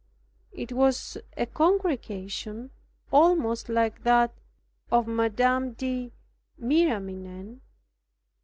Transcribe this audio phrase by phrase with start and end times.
[0.51, 2.71] It was a congregation
[3.11, 4.33] almost like that
[4.91, 6.11] of Madame de
[6.59, 7.61] Miramion.